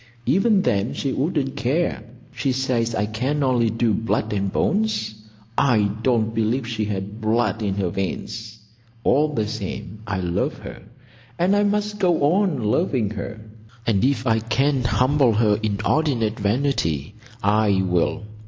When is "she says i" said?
2.33-3.05